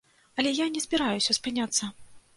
[0.43, 1.83] Але я не збіраюся спыняцца.